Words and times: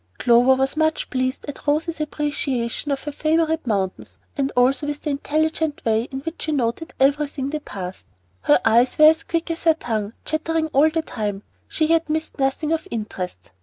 Clover 0.17 0.55
was 0.55 0.75
much 0.75 1.11
pleased 1.11 1.45
at 1.47 1.67
Rose's 1.67 2.01
appreciation 2.01 2.91
of 2.91 3.03
her 3.03 3.11
favorite 3.11 3.67
mountain, 3.67 4.05
and 4.35 4.51
also 4.57 4.87
with 4.87 5.03
the 5.03 5.11
intelligent 5.11 5.85
way 5.85 6.07
in 6.11 6.21
which 6.21 6.41
she 6.41 6.51
noted 6.51 6.91
everything 6.99 7.51
they 7.51 7.59
passed. 7.59 8.07
Her 8.41 8.59
eyes 8.65 8.97
were 8.97 9.11
as 9.11 9.21
quick 9.21 9.51
as 9.51 9.65
her 9.65 9.75
tongue; 9.75 10.13
chattering 10.25 10.69
all 10.73 10.89
the 10.89 11.03
time, 11.03 11.43
she 11.67 11.85
yet 11.85 12.09
missed 12.09 12.39
nothing 12.39 12.73
of 12.73 12.87
interest. 12.89 13.51